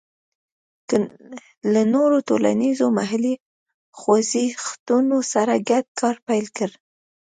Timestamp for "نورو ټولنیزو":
1.95-2.87